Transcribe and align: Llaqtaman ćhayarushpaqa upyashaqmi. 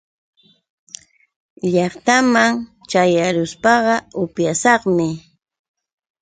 Llaqtaman 1.71 2.53
ćhayarushpaqa 2.89 3.95
upyashaqmi. 4.21 5.07